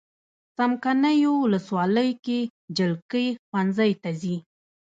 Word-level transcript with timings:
څمکنیو 0.57 1.33
ولسوالۍ 1.43 2.09
کې 2.25 2.39
جلکې 2.77 3.25
ښوونځی 3.47 3.91
ته 4.01 4.09
ځي. 4.21 4.35